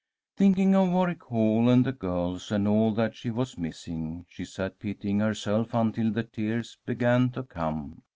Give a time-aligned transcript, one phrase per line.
[0.35, 4.79] Thinking of Warwick Hall and the girls and all that she was missing, she sat
[4.79, 8.01] pitying herself until the tears began to come.